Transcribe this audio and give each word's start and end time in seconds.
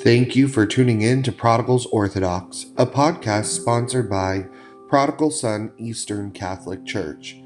Thank 0.00 0.34
you 0.34 0.48
for 0.48 0.66
tuning 0.66 1.02
in 1.02 1.22
to 1.24 1.30
Prodigals 1.30 1.86
Orthodox, 1.86 2.66
a 2.76 2.86
podcast 2.86 3.44
sponsored 3.44 4.08
by 4.08 4.46
Prodigal 4.88 5.30
Son 5.30 5.70
Eastern 5.78 6.32
Catholic 6.32 6.84
Church, 6.86 7.36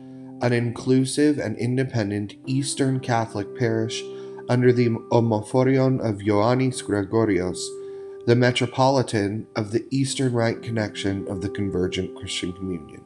an 0.40 0.52
inclusive 0.52 1.38
and 1.38 1.58
independent 1.58 2.34
Eastern 2.46 3.00
Catholic 3.00 3.58
parish 3.58 4.02
under 4.48 4.72
the 4.72 4.88
Omophorion 5.10 5.98
of 6.00 6.18
Ioannis 6.18 6.82
Gregorios, 6.82 7.58
the 8.26 8.36
Metropolitan 8.36 9.46
of 9.56 9.72
the 9.72 9.84
Eastern 9.90 10.32
Rite 10.32 10.62
Connection 10.62 11.26
of 11.28 11.42
the 11.42 11.50
Convergent 11.50 12.16
Christian 12.16 12.52
Communion. 12.52 13.05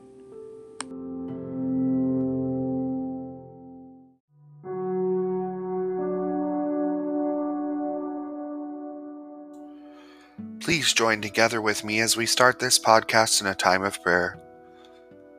Please 10.70 10.92
join 10.92 11.20
together 11.20 11.60
with 11.60 11.83
me 11.83 11.98
as 11.98 12.16
we 12.16 12.27
start 12.27 12.60
this 12.60 12.78
podcast 12.78 13.41
in 13.41 13.48
a 13.48 13.56
time 13.56 13.83
of 13.83 14.01
prayer. 14.05 14.38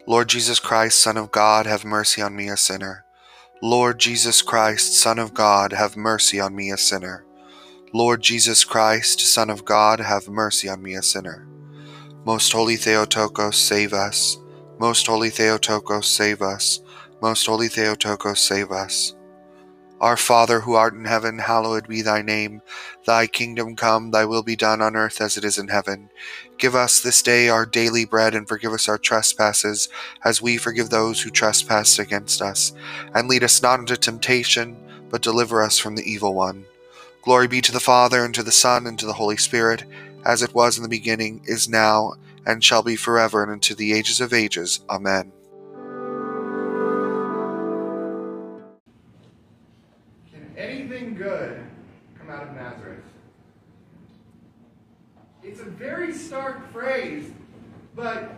Lord 0.06 0.28
Jesus 0.28 0.60
Christ, 0.60 1.00
Son 1.00 1.16
of 1.16 1.32
God, 1.32 1.66
have 1.66 1.86
mercy 1.86 2.22
on 2.22 2.36
me, 2.36 2.50
a 2.50 2.58
sinner. 2.58 3.06
Lord 3.62 3.98
Jesus 3.98 4.42
Christ, 4.42 4.94
Son 4.94 5.18
of 5.18 5.34
God, 5.34 5.72
have 5.72 5.96
mercy 5.96 6.42
on 6.42 6.54
me, 6.54 6.70
a 6.70 6.76
sinner. 6.76 7.24
Lord 7.94 8.22
Jesus 8.22 8.66
Christ, 8.66 9.22
Son 9.22 9.50
of 9.50 9.64
God, 9.64 10.02
have 10.02 10.28
mercy 10.28 10.68
on 10.68 10.84
me, 10.84 10.96
a 10.96 11.02
sinner. 11.02 11.48
Most 12.26 12.52
Holy 12.52 12.76
Theotokos, 12.76 13.58
save 13.58 13.94
us. 13.94 14.38
Most 14.80 15.08
Holy 15.08 15.30
Theotokos, 15.30 16.08
save 16.08 16.42
us. 16.42 16.82
Most 17.22 17.46
Holy 17.46 17.70
Theotokos, 17.70 18.42
save 18.42 18.70
us. 18.70 19.16
Our 20.02 20.18
Father 20.18 20.62
who 20.62 20.74
art 20.74 20.96
in 20.96 21.06
heaven, 21.06 21.38
hallowed 21.38 21.88
be 21.88 22.02
thy 22.02 22.24
name. 22.24 22.64
Thy 23.06 23.28
kingdom 23.28 23.76
come, 23.76 24.10
thy 24.10 24.26
will 24.26 24.42
be 24.42 24.56
done 24.56 24.82
on 24.82 24.96
earth 24.96 25.22
as 25.22 25.38
it 25.38 25.46
is 25.46 25.60
in 25.60 25.68
heaven. 25.68 26.10
Give 26.58 26.74
us 26.74 27.00
this 27.00 27.22
day 27.22 27.50
our 27.50 27.68
daily 27.68 28.06
bread, 28.06 28.34
and 28.34 28.48
forgive 28.48 28.74
us 28.74 28.90
our 28.90 28.98
trespasses, 28.98 29.90
as 30.26 30.42
we 30.42 30.58
forgive 30.58 30.90
those 30.90 31.22
who 31.22 31.30
trespass 31.30 32.00
against 32.00 32.42
us. 32.42 32.74
And 33.14 33.28
lead 33.28 33.44
us 33.44 33.62
not 33.62 33.80
into 33.80 33.96
temptation, 33.96 34.76
but 35.12 35.22
deliver 35.22 35.62
us 35.62 35.78
from 35.78 35.96
the 35.96 36.12
evil 36.12 36.34
one. 36.34 36.66
Glory 37.22 37.48
be 37.48 37.62
to 37.62 37.72
the 37.72 37.80
Father, 37.80 38.26
and 38.26 38.34
to 38.34 38.42
the 38.42 38.52
Son, 38.52 38.88
and 38.88 38.98
to 38.98 39.06
the 39.06 39.14
Holy 39.14 39.38
Spirit, 39.38 39.84
as 40.26 40.42
it 40.42 40.56
was 40.56 40.78
in 40.78 40.84
the 40.84 40.90
beginning, 40.90 41.44
is 41.46 41.70
now, 41.70 42.14
and 42.44 42.64
shall 42.64 42.82
be 42.82 42.96
forever, 42.96 43.44
and 43.44 43.52
unto 43.52 43.76
the 43.76 43.94
ages 43.94 44.20
of 44.20 44.34
ages. 44.34 44.80
Amen. 44.90 45.32
Good 51.22 51.64
come 52.18 52.32
out 52.32 52.48
of 52.48 52.56
Nazareth? 52.56 53.04
It's 55.44 55.60
a 55.60 55.66
very 55.66 56.14
stark 56.14 56.72
phrase, 56.72 57.32
but 57.96 58.36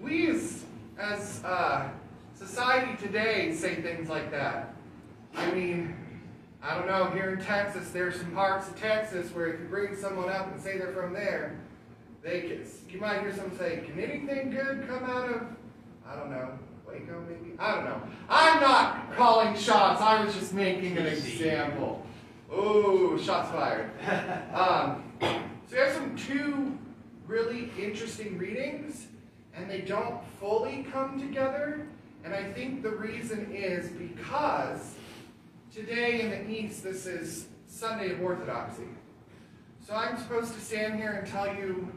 we 0.00 0.28
as, 0.28 0.64
as 0.98 1.42
uh, 1.44 1.88
society 2.34 2.96
today 2.96 3.54
say 3.54 3.82
things 3.82 4.08
like 4.08 4.30
that. 4.30 4.74
I 5.34 5.50
mean, 5.52 5.94
I 6.62 6.76
don't 6.76 6.86
know, 6.86 7.10
here 7.10 7.34
in 7.34 7.44
Texas, 7.44 7.90
there's 7.90 8.16
some 8.16 8.32
parts 8.32 8.68
of 8.68 8.80
Texas 8.80 9.34
where 9.34 9.46
if 9.48 9.60
you 9.60 9.66
bring 9.66 9.94
someone 9.94 10.30
up 10.30 10.50
and 10.50 10.60
say 10.60 10.78
they're 10.78 10.92
from 10.92 11.12
there, 11.12 11.58
they 12.22 12.40
can, 12.42 12.66
you 12.88 13.00
might 13.00 13.20
hear 13.20 13.34
someone 13.34 13.56
say, 13.58 13.82
can 13.86 14.00
anything 14.00 14.50
good 14.50 14.88
come 14.88 15.04
out 15.04 15.30
of, 15.30 15.42
I 16.06 16.16
don't 16.16 16.30
know, 16.30 16.58
Waco 16.88 17.22
maybe? 17.28 17.54
I 17.58 17.74
don't 17.74 17.84
know. 17.84 18.02
I'm 18.28 18.60
not 18.60 19.14
calling 19.16 19.56
shots. 19.56 20.00
I 20.00 20.24
was 20.24 20.34
just 20.34 20.54
making 20.54 20.96
an 20.96 21.06
example. 21.06 22.04
Ooh, 22.52 23.18
shots 23.22 23.50
fired. 23.50 23.90
Um, 24.54 25.04
so 25.20 25.76
we 25.76 25.78
have 25.78 25.92
some 25.92 26.16
two 26.16 26.78
really 27.26 27.70
interesting 27.78 28.38
readings, 28.38 29.06
and 29.54 29.70
they 29.70 29.82
don't 29.82 30.24
fully 30.40 30.86
come 30.90 31.20
together. 31.20 31.86
And 32.24 32.34
I 32.34 32.52
think 32.52 32.82
the 32.82 32.90
reason 32.90 33.52
is 33.52 33.90
because 33.90 34.94
today 35.72 36.22
in 36.22 36.30
the 36.30 36.50
East, 36.50 36.82
this 36.82 37.06
is 37.06 37.48
Sunday 37.66 38.12
of 38.12 38.22
Orthodoxy. 38.22 38.84
So 39.86 39.94
I'm 39.94 40.16
supposed 40.18 40.54
to 40.54 40.60
stand 40.60 40.96
here 40.96 41.12
and 41.12 41.26
tell 41.26 41.54
you 41.54 41.92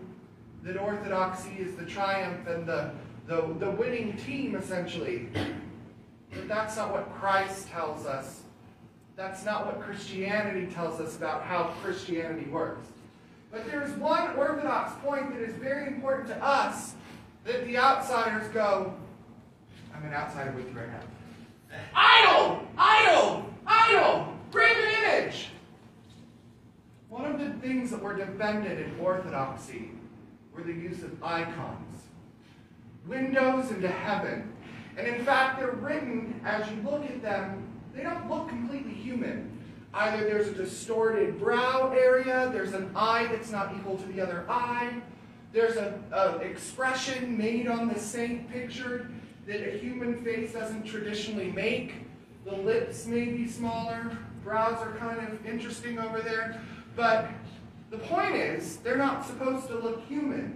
that 0.63 0.77
Orthodoxy 0.77 1.55
is 1.59 1.75
the 1.75 1.85
triumph 1.85 2.45
and 2.47 2.67
the 2.67 2.91
the, 3.27 3.55
the 3.59 3.71
winning 3.71 4.17
team, 4.17 4.55
essentially. 4.55 5.29
But 6.31 6.47
that's 6.47 6.77
not 6.77 6.91
what 6.91 7.13
Christ 7.13 7.67
tells 7.69 8.05
us. 8.05 8.41
That's 9.15 9.45
not 9.45 9.65
what 9.65 9.81
Christianity 9.81 10.71
tells 10.73 10.99
us 10.99 11.17
about 11.17 11.43
how 11.43 11.73
Christianity 11.83 12.49
works. 12.49 12.87
But 13.51 13.65
there's 13.65 13.91
one 13.97 14.35
orthodox 14.35 14.93
point 15.03 15.33
that 15.33 15.41
is 15.41 15.53
very 15.55 15.87
important 15.87 16.29
to 16.29 16.43
us 16.43 16.95
that 17.43 17.65
the 17.65 17.77
outsiders 17.77 18.47
go, 18.53 18.93
I'm 19.93 20.05
an 20.05 20.13
outsider 20.13 20.51
with 20.51 20.67
you 20.69 20.79
right 20.79 20.89
now. 20.89 21.77
Idol! 21.93 22.67
Idol! 22.77 23.45
Idol! 23.67 24.33
Graven 24.51 24.83
image! 25.03 25.49
One 27.09 27.25
of 27.25 27.39
the 27.39 27.51
things 27.59 27.91
that 27.91 28.01
were 28.01 28.15
defended 28.15 28.79
in 28.79 28.97
orthodoxy 28.99 29.91
were 30.55 30.63
the 30.63 30.73
use 30.73 31.03
of 31.03 31.21
icons 31.21 32.03
windows 33.07 33.71
into 33.71 33.87
heaven. 33.87 34.53
And 34.97 35.07
in 35.07 35.23
fact, 35.25 35.59
they're 35.59 35.71
written, 35.71 36.39
as 36.45 36.69
you 36.69 36.81
look 36.83 37.03
at 37.05 37.21
them, 37.21 37.67
they 37.93 38.03
don't 38.03 38.29
look 38.29 38.49
completely 38.49 38.93
human. 38.93 39.49
Either 39.93 40.23
there's 40.23 40.47
a 40.47 40.53
distorted 40.53 41.37
brow 41.39 41.91
area, 41.91 42.49
there's 42.53 42.73
an 42.73 42.91
eye 42.95 43.27
that's 43.31 43.51
not 43.51 43.73
equal 43.75 43.97
to 43.97 44.05
the 44.07 44.21
other 44.21 44.45
eye, 44.49 45.01
there's 45.51 45.75
an 45.75 46.01
expression 46.41 47.37
made 47.37 47.67
on 47.67 47.89
the 47.89 47.99
saint 47.99 48.49
pictured 48.49 49.11
that 49.47 49.67
a 49.67 49.77
human 49.77 50.23
face 50.23 50.53
doesn't 50.53 50.83
traditionally 50.83 51.51
make. 51.51 51.93
The 52.45 52.55
lips 52.55 53.05
may 53.05 53.25
be 53.25 53.47
smaller, 53.47 54.17
brows 54.43 54.81
are 54.81 54.95
kind 54.97 55.19
of 55.19 55.45
interesting 55.45 55.99
over 55.99 56.21
there. 56.21 56.61
But 56.95 57.29
the 57.89 57.97
point 57.97 58.35
is, 58.35 58.77
they're 58.77 58.97
not 58.97 59.25
supposed 59.25 59.67
to 59.67 59.77
look 59.77 60.05
human. 60.07 60.55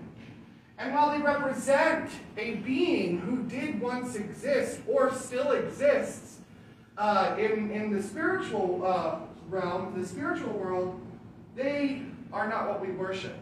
And 0.78 0.94
while 0.94 1.12
they 1.12 1.24
represent 1.24 2.10
a 2.38 2.56
being 2.56 3.20
who 3.20 3.44
did 3.44 3.80
once 3.80 4.16
exist 4.16 4.82
or 4.88 5.14
still 5.14 5.52
exists 5.52 6.40
uh, 6.98 7.36
in, 7.40 7.72
in 7.72 7.96
the 7.96 8.04
spiritual 8.04 8.86
uh, 8.86 9.20
realm, 9.50 10.00
the 10.00 10.06
spiritual 10.06 10.52
world, 10.54 11.00
they 11.56 12.02
are 12.34 12.50
not 12.50 12.68
what 12.68 12.82
we 12.82 12.92
worship. 12.92 13.38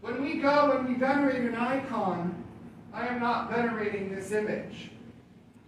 When 0.00 0.22
we 0.22 0.34
go 0.34 0.72
and 0.72 0.88
we 0.88 0.94
venerate 0.94 1.42
an 1.42 1.54
icon, 1.54 2.44
I 2.92 3.06
am 3.06 3.20
not 3.20 3.50
venerating 3.50 4.14
this 4.14 4.30
image. 4.32 4.90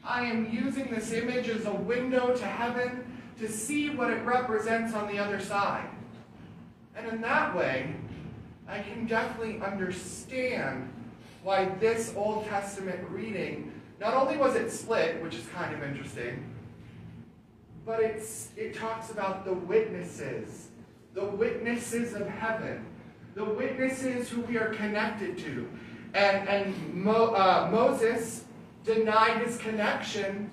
I 0.05 0.25
am 0.25 0.51
using 0.51 0.91
this 0.91 1.13
image 1.13 1.49
as 1.49 1.67
a 1.67 1.73
window 1.73 2.35
to 2.37 2.45
heaven 2.45 3.05
to 3.39 3.49
see 3.51 3.91
what 3.91 4.11
it 4.11 4.25
represents 4.25 4.95
on 4.95 5.09
the 5.09 5.19
other 5.19 5.41
side. 5.41 5.89
And 6.97 7.07
in 7.09 7.21
that 7.23 7.55
way, 7.55 7.95
I 8.71 8.83
can 8.83 9.07
definitely 9.07 9.61
understand 9.61 10.89
why 11.43 11.65
this 11.81 12.15
Old 12.17 12.47
Testament 12.47 13.01
reading, 13.11 13.73
not 14.01 14.15
only 14.15 14.37
was 14.37 14.55
it 14.55 14.71
split, 14.71 15.21
which 15.23 15.35
is 15.35 15.45
kind 15.49 15.75
of 15.75 15.83
interesting, 15.83 16.45
but 17.85 18.01
it's, 18.01 18.51
it 18.57 18.77
talks 18.77 19.11
about 19.11 19.45
the 19.45 19.55
witnesses, 19.55 20.69
the 21.15 21.25
witnesses 21.25 22.15
of 22.15 22.29
heaven, 22.29 22.87
the 23.35 23.45
witnesses 23.45 24.29
who 24.29 24.43
we 24.43 24.57
are 24.57 24.69
connected 24.69 25.37
to. 25.39 25.69
And, 26.15 26.49
and 26.49 26.95
Mo, 26.95 27.35
uh, 27.35 27.69
Moses 27.73 28.45
denied 28.85 29.45
his 29.45 29.57
connection 29.59 30.49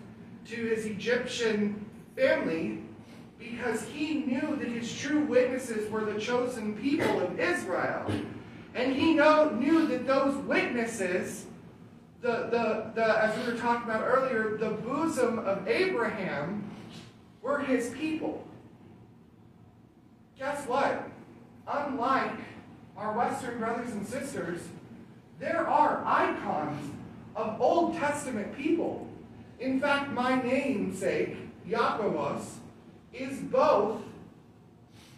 to 0.45 0.55
his 0.55 0.87
Egyptian 0.87 1.85
family 2.15 2.81
because 3.39 3.83
he 3.85 4.15
knew 4.15 4.55
that 4.55 4.67
his 4.67 4.97
true 4.97 5.21
witnesses 5.21 5.89
were 5.91 6.05
the 6.05 6.19
chosen 6.19 6.75
people 6.77 7.21
of 7.21 7.39
Israel. 7.39 8.11
And 8.73 8.95
he 8.95 9.13
know, 9.13 9.49
knew 9.49 9.87
that 9.87 10.05
those 10.05 10.35
witnesses, 10.45 11.45
the, 12.21 12.47
the, 12.51 12.91
the, 12.95 13.23
as 13.23 13.37
we 13.37 13.51
were 13.51 13.57
talking 13.57 13.89
about 13.89 14.03
earlier, 14.03 14.57
the 14.57 14.71
bosom 14.71 15.39
of 15.39 15.67
Abraham, 15.67 16.63
were 17.41 17.59
his 17.59 17.89
people. 17.91 18.45
Guess 20.37 20.67
what? 20.67 21.09
Unlike 21.67 22.39
our 22.95 23.13
Western 23.17 23.59
brothers 23.59 23.91
and 23.93 24.05
sisters, 24.05 24.61
there 25.39 25.67
are 25.67 26.03
icons 26.05 26.91
of 27.35 27.61
Old 27.61 27.95
Testament 27.95 28.55
people. 28.57 29.07
In 29.59 29.79
fact, 29.79 30.11
my 30.11 30.41
namesake, 30.41 31.37
Jacobos, 31.67 32.57
is 33.19 33.39
both 33.39 34.01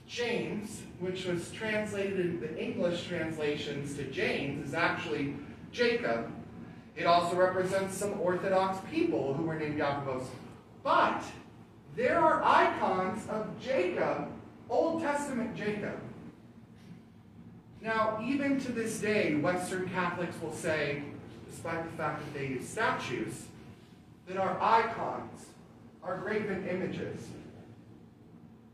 James, 0.07 0.81
which 0.99 1.25
was 1.25 1.51
translated 1.51 2.19
in 2.19 2.39
the 2.39 2.57
English 2.57 3.05
translations 3.07 3.95
to 3.95 4.03
James, 4.05 4.67
is 4.67 4.73
actually 4.73 5.35
Jacob. 5.71 6.31
It 6.95 7.05
also 7.05 7.35
represents 7.35 7.95
some 7.95 8.19
Orthodox 8.19 8.79
people 8.89 9.33
who 9.33 9.43
were 9.43 9.55
named 9.55 9.77
Jacobos. 9.77 10.27
But 10.83 11.23
there 11.95 12.19
are 12.19 12.43
icons 12.43 13.27
of 13.29 13.47
Jacob, 13.61 14.29
Old 14.69 15.01
Testament 15.01 15.55
Jacob. 15.55 15.99
Now, 17.81 18.19
even 18.21 18.59
to 18.61 18.71
this 18.71 18.99
day, 18.99 19.35
Western 19.35 19.89
Catholics 19.89 20.35
will 20.41 20.53
say, 20.53 21.03
despite 21.49 21.89
the 21.89 21.97
fact 21.97 22.23
that 22.25 22.33
they 22.33 22.47
use 22.47 22.67
statues, 22.67 23.45
that 24.27 24.37
our 24.37 24.59
icons 24.61 25.45
are 26.03 26.17
graven 26.17 26.67
images. 26.67 27.27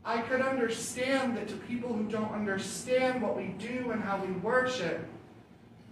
I 0.06 0.22
could 0.22 0.40
understand 0.40 1.36
that 1.36 1.48
to 1.48 1.56
people 1.56 1.92
who 1.92 2.04
don't 2.04 2.30
understand 2.30 3.20
what 3.20 3.36
we 3.36 3.48
do 3.58 3.90
and 3.90 4.00
how 4.00 4.24
we 4.24 4.30
worship, 4.34 5.04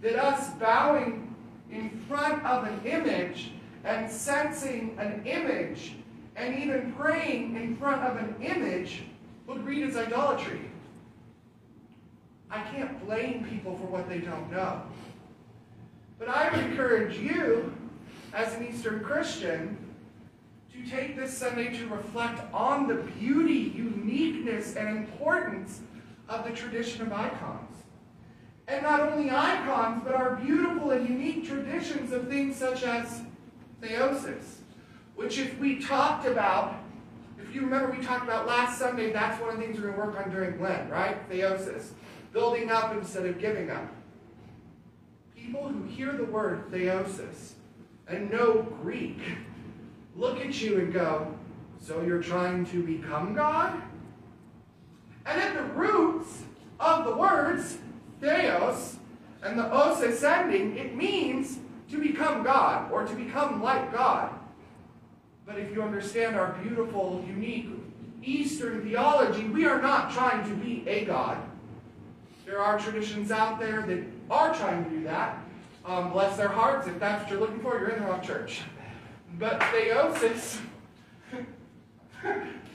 that 0.01 0.15
us 0.15 0.51
bowing 0.51 1.35
in 1.69 1.89
front 2.07 2.43
of 2.45 2.63
an 2.63 2.79
image 2.85 3.51
and 3.83 4.09
censing 4.09 4.97
an 4.97 5.21
image 5.25 5.95
and 6.37 6.57
even 6.57 6.93
praying 6.93 7.57
in 7.57 7.75
front 7.75 8.03
of 8.03 8.15
an 8.15 8.35
image 8.41 9.03
would 9.47 9.65
read 9.65 9.83
as 9.83 9.97
idolatry. 9.97 10.61
I 12.49 12.61
can't 12.71 13.05
blame 13.05 13.45
people 13.49 13.77
for 13.77 13.85
what 13.85 14.07
they 14.07 14.19
don't 14.19 14.49
know. 14.49 14.81
But 16.17 16.29
I 16.29 16.49
would 16.49 16.65
encourage 16.65 17.17
you, 17.17 17.73
as 18.33 18.53
an 18.53 18.65
Eastern 18.65 19.03
Christian, 19.03 19.77
to 20.75 20.89
take 20.89 21.15
this 21.15 21.37
Sunday 21.37 21.77
to 21.77 21.87
reflect 21.87 22.41
on 22.53 22.87
the 22.87 22.95
beauty, 22.95 23.73
uniqueness, 23.75 24.75
and 24.75 24.97
importance 24.97 25.81
of 26.27 26.43
the 26.45 26.51
tradition 26.51 27.01
of 27.01 27.13
icons. 27.13 27.71
And 28.67 28.83
not 28.83 28.99
only 28.99 29.29
icons, 29.29 30.01
but 30.03 30.15
our 30.15 30.35
beautiful 30.37 30.91
and 30.91 31.07
unique 31.07 31.47
traditions 31.47 32.11
of 32.11 32.27
things 32.27 32.55
such 32.55 32.83
as 32.83 33.21
theosis, 33.81 34.57
which 35.15 35.37
if 35.37 35.57
we 35.59 35.79
talked 35.79 36.25
about, 36.25 36.75
if 37.39 37.53
you 37.53 37.61
remember 37.61 37.91
we 37.91 38.03
talked 38.03 38.23
about 38.23 38.47
last 38.47 38.79
Sunday, 38.79 39.13
that's 39.13 39.39
one 39.39 39.51
of 39.51 39.57
the 39.57 39.63
things 39.63 39.77
we're 39.77 39.91
going 39.91 39.95
to 39.95 39.99
work 39.99 40.25
on 40.25 40.31
during 40.31 40.59
Lent, 40.61 40.89
right? 40.89 41.29
Theosis. 41.29 41.89
Building 42.33 42.69
up 42.71 42.91
instead 42.93 43.25
of 43.25 43.39
giving 43.39 43.69
up. 43.69 43.87
People 45.35 45.67
who 45.67 45.83
hear 45.83 46.11
the 46.13 46.25
word 46.25 46.69
theosis 46.71 47.53
and 48.07 48.31
know 48.31 48.63
Greek 48.81 49.19
look 50.15 50.39
at 50.39 50.61
you 50.61 50.79
and 50.79 50.93
go, 50.93 51.33
so 51.79 52.01
you're 52.01 52.21
trying 52.21 52.65
to 52.67 52.83
become 52.83 53.33
God? 53.33 53.81
And 55.25 55.41
at 55.41 55.55
the 55.55 55.63
roots 55.73 56.43
of 56.79 57.05
the 57.05 57.15
words 57.15 57.77
theos 58.21 58.97
and 59.43 59.57
the 59.57 59.65
os 59.65 60.01
ascending, 60.01 60.77
it 60.77 60.95
means 60.95 61.59
to 61.89 61.99
become 61.99 62.43
God 62.43 62.91
or 62.91 63.05
to 63.05 63.13
become 63.15 63.61
like 63.61 63.93
God. 63.93 64.31
But 65.45 65.59
if 65.59 65.71
you 65.73 65.83
understand 65.83 66.35
our 66.35 66.53
beautiful, 66.63 67.23
unique 67.27 67.69
Eastern 68.23 68.81
theology, 68.81 69.43
we 69.45 69.65
are 69.65 69.81
not 69.81 70.11
trying 70.11 70.47
to 70.49 70.55
be 70.55 70.83
a 70.87 71.05
God. 71.05 71.37
There 72.45 72.59
are 72.59 72.79
traditions 72.79 73.31
out 73.31 73.59
there 73.59 73.83
that 73.83 74.03
are 74.29 74.53
trying 74.55 74.83
to 74.83 74.89
do 74.89 75.03
that. 75.03 75.39
Um, 75.85 76.11
bless 76.11 76.35
their 76.37 76.47
hearts. 76.47 76.87
If 76.87 76.99
that's 76.99 77.23
what 77.23 77.31
you're 77.31 77.39
looking 77.39 77.59
for, 77.59 77.79
you're 77.79 77.89
in 77.89 78.01
the 78.01 78.09
wrong 78.09 78.21
church. 78.21 78.61
But 79.37 79.59
theosis, 79.59 80.59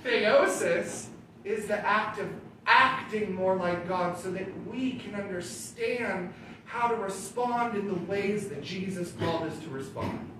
theosis 0.04 1.06
is 1.44 1.66
the 1.66 1.78
act 1.78 2.18
of 2.18 2.28
acting 2.66 3.34
more 3.34 3.56
like 3.56 3.88
God 3.88 4.18
so 4.18 4.30
that 4.32 4.46
we 4.66 4.92
can 4.92 5.14
understand 5.14 6.32
how 6.66 6.88
to 6.88 6.96
respond 6.96 7.76
in 7.76 7.88
the 7.88 7.94
ways 7.94 8.48
that 8.48 8.62
Jesus 8.62 9.12
called 9.18 9.44
us 9.44 9.58
to 9.60 9.70
respond. 9.70 10.30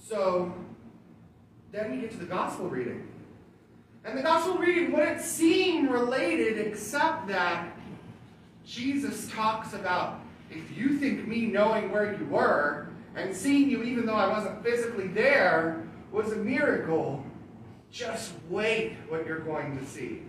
So 0.00 0.54
then 1.72 1.90
we 1.90 1.98
get 1.98 2.12
to 2.12 2.16
the 2.16 2.24
gospel 2.24 2.68
reading. 2.68 3.06
And 4.04 4.16
the 4.16 4.22
gospel 4.22 4.56
reading 4.56 4.92
wouldn't 4.92 5.20
seem 5.20 5.88
related 5.88 6.66
except 6.66 7.28
that 7.28 7.76
Jesus 8.64 9.28
talks 9.30 9.74
about 9.74 10.20
if 10.50 10.76
you 10.76 10.96
think 10.96 11.26
me 11.26 11.46
knowing 11.46 11.90
where 11.90 12.16
you 12.16 12.24
were 12.26 12.87
and 13.18 13.34
seeing 13.34 13.68
you 13.68 13.82
even 13.82 14.06
though 14.06 14.14
I 14.14 14.28
wasn't 14.28 14.62
physically 14.62 15.08
there 15.08 15.82
was 16.12 16.32
a 16.32 16.36
miracle, 16.36 17.24
just 17.90 18.32
wait 18.48 18.96
what 19.08 19.26
you're 19.26 19.40
going 19.40 19.76
to 19.78 19.84
see. 19.84 20.22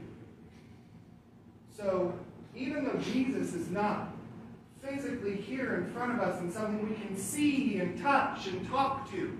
So, 1.76 2.14
even 2.56 2.84
though 2.84 3.00
Jesus 3.00 3.54
is 3.54 3.70
not 3.70 4.14
physically 4.82 5.36
here 5.36 5.76
in 5.76 5.92
front 5.92 6.14
of 6.14 6.20
us 6.20 6.40
and 6.42 6.52
something 6.52 6.90
we 6.90 6.96
can 6.96 7.16
see 7.16 7.80
and 7.80 8.02
touch 8.02 8.48
and 8.48 8.68
talk 8.68 9.10
to, 9.12 9.38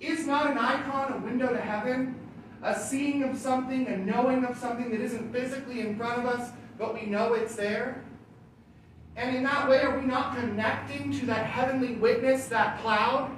is 0.00 0.26
not 0.26 0.50
an 0.50 0.58
icon 0.58 1.12
a 1.12 1.18
window 1.18 1.48
to 1.48 1.60
heaven? 1.60 2.16
A 2.62 2.78
seeing 2.78 3.22
of 3.22 3.36
something, 3.36 3.86
a 3.86 3.96
knowing 3.96 4.44
of 4.44 4.56
something 4.56 4.90
that 4.90 5.00
isn't 5.00 5.32
physically 5.32 5.80
in 5.80 5.96
front 5.96 6.18
of 6.18 6.26
us, 6.26 6.50
but 6.76 6.94
we 6.94 7.06
know 7.06 7.34
it's 7.34 7.54
there? 7.54 8.02
And 9.18 9.34
in 9.34 9.42
that 9.42 9.68
way, 9.68 9.82
are 9.82 9.98
we 9.98 10.06
not 10.06 10.36
connecting 10.36 11.10
to 11.18 11.26
that 11.26 11.44
heavenly 11.44 11.94
witness, 11.96 12.46
that 12.46 12.80
cloud? 12.80 13.32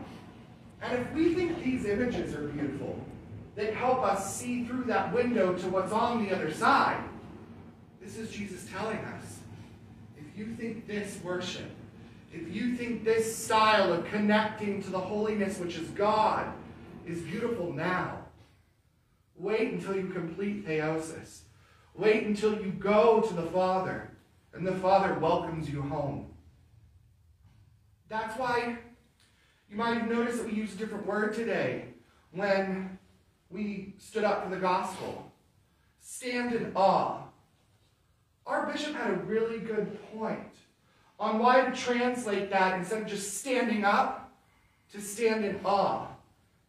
And 0.83 1.01
if 1.01 1.13
we 1.15 1.35
think 1.35 1.65
these 1.65 1.87
images 1.87 2.35
are 2.35 2.49
beautiful, 2.49 3.03
that 3.57 3.73
help 3.73 4.03
us 4.05 4.37
see 4.37 4.65
through 4.65 4.85
that 4.85 5.13
window 5.15 5.55
to 5.55 5.69
what's 5.69 5.91
on 5.91 6.23
the 6.23 6.35
other 6.35 6.53
side. 6.53 7.03
This 8.03 8.19
is 8.19 8.31
Jesus 8.31 8.69
telling 8.71 8.99
us. 8.99 9.39
If 10.19 10.39
you 10.39 10.55
think 10.55 10.87
this 10.87 11.19
worship, 11.25 11.71
if 12.31 12.55
you 12.55 12.77
think 12.77 13.03
this 13.03 13.35
style 13.35 13.95
of 13.95 14.05
connecting 14.05 14.83
to 14.83 14.91
the 14.91 15.01
holiness 15.01 15.59
which 15.59 15.79
is 15.79 15.89
God 15.89 16.53
is 17.07 17.23
beautiful 17.23 17.73
now, 17.73 18.19
wait 19.39 19.73
until 19.73 19.97
you 19.97 20.09
complete 20.09 20.67
theosis. 20.67 21.41
Wait 21.95 22.27
until 22.27 22.61
you 22.61 22.71
go 22.71 23.23
to 23.23 23.33
the 23.33 23.43
Father 23.45 24.10
and 24.55 24.67
the 24.67 24.77
Father 24.77 25.15
welcomes 25.19 25.69
you 25.69 25.83
home. 25.83 26.27
That's 28.09 28.39
why 28.39 28.77
you 29.71 29.77
might 29.77 29.99
have 29.99 30.11
noticed 30.11 30.39
that 30.39 30.47
we 30.47 30.55
use 30.55 30.75
a 30.75 30.79
different 30.79 31.07
word 31.07 31.35
today 31.35 31.85
when 32.33 32.99
we 33.51 33.95
stood 33.99 34.25
up 34.25 34.45
for 34.45 34.51
the 34.51 34.61
gospel. 34.61 35.31
Stand 36.01 36.55
in 36.55 36.73
awe. 36.75 37.23
Our 38.47 38.67
bishop 38.67 38.95
had 38.95 39.11
a 39.11 39.17
really 39.17 39.59
good 39.59 39.99
point 40.13 40.55
on 41.21 41.39
why 41.39 41.61
to 41.61 41.73
translate 41.73 42.51
that 42.51 42.79
instead 42.79 43.03
of 43.03 43.09
just 43.09 43.39
standing 43.39 43.85
up 43.85 44.33
to 44.93 45.01
stand 45.01 45.45
in 45.45 45.61
awe. 45.65 46.09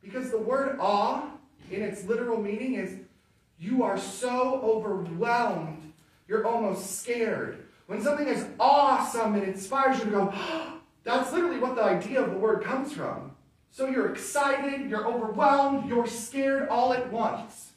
Because 0.04 0.30
the 0.30 0.38
word 0.38 0.78
awe, 0.80 1.30
in 1.72 1.82
its 1.82 2.06
literal 2.06 2.42
meaning, 2.42 2.76
is 2.76 2.98
you 3.58 3.84
are 3.84 3.98
so 3.98 4.60
overwhelmed, 4.62 5.94
you're 6.28 6.46
almost 6.46 7.00
scared. 7.00 7.61
When 7.92 8.02
something 8.02 8.30
is 8.30 8.46
awesome 8.58 9.36
and 9.36 9.44
inspires 9.44 10.00
you 10.00 10.06
to 10.06 10.12
go, 10.12 10.34
that's 11.04 11.34
literally 11.34 11.60
what 11.60 11.76
the 11.76 11.84
idea 11.84 12.24
of 12.24 12.32
the 12.32 12.38
word 12.38 12.64
comes 12.64 12.94
from. 12.94 13.36
So 13.70 13.90
you're 13.90 14.10
excited, 14.10 14.90
you're 14.90 15.06
overwhelmed, 15.06 15.90
you're 15.90 16.08
scared 16.08 16.70
all 16.70 16.94
at 16.94 17.12
once. 17.12 17.74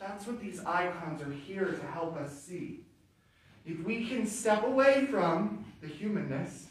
That's 0.00 0.26
what 0.26 0.40
these 0.40 0.64
icons 0.64 1.22
are 1.22 1.30
here 1.30 1.66
to 1.66 1.86
help 1.92 2.16
us 2.16 2.42
see. 2.42 2.80
If 3.64 3.78
we 3.84 4.08
can 4.08 4.26
step 4.26 4.64
away 4.64 5.06
from 5.06 5.64
the 5.80 5.86
humanness 5.86 6.66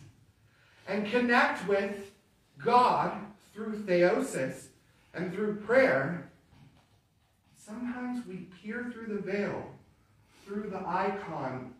and 0.85 1.09
connect 1.09 1.65
with 1.65 2.11
God 2.61 3.13
through 3.53 3.83
theosis 3.83 4.65
and 5.13 5.33
through 5.33 5.61
prayer, 5.61 6.29
sometimes 7.55 8.27
we 8.27 8.47
peer 8.61 8.91
through 8.91 9.15
the 9.15 9.21
veil, 9.21 9.71
through 10.45 10.69
the 10.69 10.85
icon, 10.85 11.73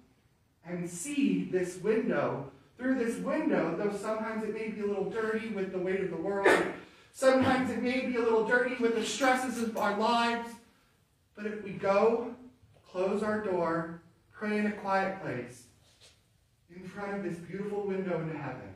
and 0.66 0.90
see 0.90 1.46
this 1.52 1.78
window 1.78 2.52
through 2.78 2.96
this 2.96 3.18
window, 3.18 3.76
though 3.78 3.96
sometimes 3.96 4.44
it 4.44 4.54
may 4.54 4.70
be 4.70 4.82
a 4.82 4.86
little 4.86 5.10
dirty 5.10 5.50
with 5.50 5.72
the 5.72 5.78
weight 5.78 6.02
of 6.02 6.10
the 6.10 6.18
world, 6.18 6.48
sometimes 7.12 7.70
it 7.70 7.82
may 7.82 8.02
be 8.08 8.16
a 8.16 8.22
little 8.22 8.46
dirty 8.46 8.76
with 8.76 8.96
the 8.96 9.06
stresses 9.06 9.62
of 9.62 9.78
our 9.78 9.98
lives. 9.98 10.50
But 11.36 11.46
if 11.46 11.64
we 11.64 11.72
go, 11.72 12.34
close 12.92 13.24
our 13.24 13.44
door, 13.44 14.02
pray 14.32 14.58
in 14.58 14.68
a 14.68 14.72
quiet 14.72 15.22
place, 15.22 15.64
in 16.76 16.84
front 16.88 17.16
of 17.16 17.24
this 17.24 17.38
beautiful 17.38 17.86
window 17.86 18.20
into 18.20 18.38
heaven, 18.38 18.74